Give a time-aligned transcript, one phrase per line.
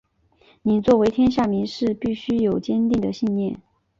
[0.63, 3.61] 你作为天下名士必须有坚定的信念！